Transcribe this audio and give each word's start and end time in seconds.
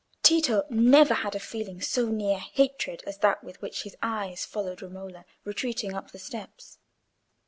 Tito 0.23 0.63
never 0.71 1.13
had 1.13 1.35
a 1.35 1.39
feeling 1.39 1.79
so 1.79 2.07
near 2.07 2.39
hatred 2.39 3.03
as 3.05 3.19
that 3.19 3.43
with 3.43 3.61
which 3.61 3.83
his 3.83 3.95
eyes 4.01 4.43
followed 4.45 4.81
Romola 4.81 5.25
retreating 5.45 5.93
up 5.93 6.09
the 6.09 6.17
steps. 6.17 6.79